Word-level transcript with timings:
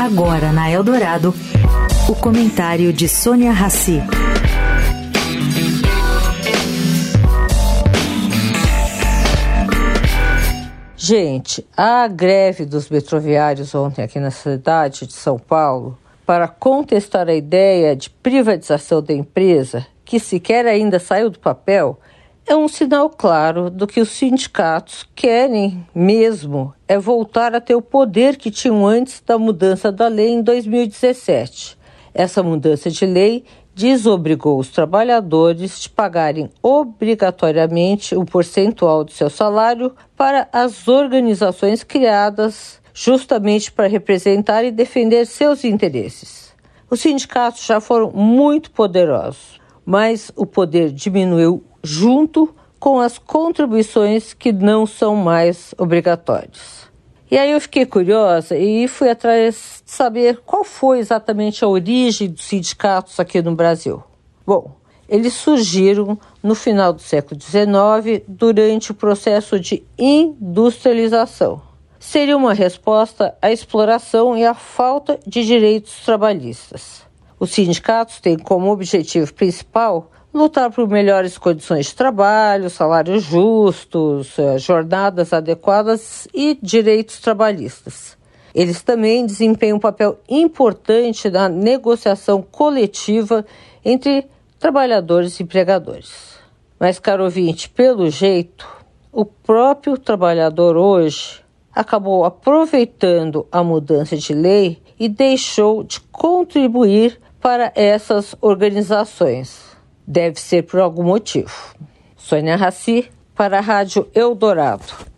Agora 0.00 0.52
na 0.52 0.70
Eldorado, 0.70 1.34
o 2.08 2.14
comentário 2.14 2.92
de 2.92 3.08
Sônia 3.08 3.52
Rassi. 3.52 4.02
Gente, 10.96 11.66
a 11.76 12.06
greve 12.08 12.64
dos 12.64 12.88
metroviários 12.88 13.74
ontem 13.74 14.02
aqui 14.02 14.20
na 14.20 14.30
cidade 14.30 15.06
de 15.06 15.12
São 15.12 15.38
Paulo 15.38 15.98
para 16.24 16.46
contestar 16.46 17.28
a 17.28 17.34
ideia 17.34 17.96
de 17.96 18.08
privatização 18.08 19.02
da 19.02 19.12
empresa, 19.12 19.86
que 20.04 20.20
sequer 20.20 20.66
ainda 20.66 20.98
saiu 20.98 21.28
do 21.28 21.38
papel, 21.38 21.98
é 22.46 22.56
um 22.56 22.68
sinal 22.68 23.08
claro 23.08 23.70
do 23.70 23.86
que 23.86 24.00
os 24.00 24.10
sindicatos 24.10 25.06
querem 25.14 25.86
mesmo 25.94 26.74
é 26.88 26.98
voltar 26.98 27.54
a 27.54 27.60
ter 27.60 27.74
o 27.74 27.82
poder 27.82 28.36
que 28.36 28.50
tinham 28.50 28.86
antes 28.86 29.22
da 29.24 29.38
mudança 29.38 29.92
da 29.92 30.08
lei 30.08 30.30
em 30.30 30.42
2017. 30.42 31.78
Essa 32.12 32.42
mudança 32.42 32.90
de 32.90 33.06
lei 33.06 33.44
desobrigou 33.74 34.58
os 34.58 34.68
trabalhadores 34.68 35.80
de 35.80 35.88
pagarem 35.88 36.50
obrigatoriamente 36.62 38.14
o 38.14 38.24
percentual 38.24 39.04
do 39.04 39.12
seu 39.12 39.30
salário 39.30 39.94
para 40.16 40.48
as 40.52 40.88
organizações 40.88 41.82
criadas 41.82 42.82
justamente 42.92 43.72
para 43.72 43.86
representar 43.86 44.64
e 44.64 44.70
defender 44.70 45.26
seus 45.26 45.64
interesses. 45.64 46.52
Os 46.90 47.00
sindicatos 47.00 47.64
já 47.64 47.80
foram 47.80 48.10
muito 48.10 48.70
poderosos, 48.70 49.58
mas 49.86 50.30
o 50.36 50.44
poder 50.44 50.92
diminuiu 50.92 51.64
junto 51.82 52.54
com 52.78 53.00
as 53.00 53.18
contribuições 53.18 54.34
que 54.34 54.52
não 54.52 54.86
são 54.86 55.14
mais 55.14 55.74
obrigatórias. 55.78 56.90
E 57.30 57.38
aí 57.38 57.50
eu 57.50 57.60
fiquei 57.60 57.86
curiosa 57.86 58.58
e 58.58 58.86
fui 58.86 59.08
atrás 59.08 59.82
de 59.84 59.90
saber 59.90 60.40
qual 60.44 60.64
foi 60.64 60.98
exatamente 60.98 61.64
a 61.64 61.68
origem 61.68 62.28
dos 62.28 62.44
sindicatos 62.44 63.18
aqui 63.18 63.40
no 63.40 63.54
Brasil. 63.54 64.02
Bom, 64.46 64.72
eles 65.08 65.32
surgiram 65.32 66.18
no 66.42 66.54
final 66.54 66.92
do 66.92 67.00
século 67.00 67.40
XIX 67.40 68.22
durante 68.26 68.90
o 68.90 68.94
processo 68.94 69.58
de 69.58 69.82
industrialização. 69.98 71.62
Seria 71.98 72.36
uma 72.36 72.52
resposta 72.52 73.36
à 73.40 73.52
exploração 73.52 74.36
e 74.36 74.44
à 74.44 74.54
falta 74.54 75.20
de 75.26 75.44
direitos 75.46 76.04
trabalhistas. 76.04 77.02
Os 77.38 77.50
sindicatos 77.50 78.20
têm 78.20 78.36
como 78.36 78.72
objetivo 78.72 79.32
principal 79.32 80.10
lutar 80.32 80.70
por 80.70 80.88
melhores 80.88 81.36
condições 81.36 81.86
de 81.86 81.94
trabalho, 81.94 82.70
salários 82.70 83.22
justos, 83.22 84.38
eh, 84.38 84.58
jornadas 84.58 85.32
adequadas 85.32 86.26
e 86.32 86.58
direitos 86.62 87.20
trabalhistas. 87.20 88.16
Eles 88.54 88.82
também 88.82 89.26
desempenham 89.26 89.76
um 89.76 89.80
papel 89.80 90.18
importante 90.28 91.30
na 91.30 91.48
negociação 91.48 92.42
coletiva 92.42 93.44
entre 93.84 94.26
trabalhadores 94.58 95.38
e 95.38 95.42
empregadores. 95.42 96.38
Mas, 96.78 96.98
caro 96.98 97.24
ouvinte, 97.24 97.68
pelo 97.68 98.10
jeito, 98.10 98.66
o 99.10 99.24
próprio 99.24 99.96
trabalhador 99.98 100.76
hoje 100.76 101.42
acabou 101.74 102.24
aproveitando 102.24 103.46
a 103.50 103.62
mudança 103.62 104.16
de 104.16 104.34
lei 104.34 104.82
e 104.98 105.08
deixou 105.08 105.82
de 105.82 106.00
contribuir 106.00 107.18
para 107.40 107.72
essas 107.74 108.34
organizações. 108.40 109.71
Deve 110.06 110.40
ser 110.40 110.62
por 110.62 110.80
algum 110.80 111.04
motivo. 111.04 111.52
Sônia 112.16 112.56
Raci, 112.56 113.10
para 113.34 113.58
a 113.58 113.60
Rádio 113.60 114.08
Eldorado. 114.14 115.11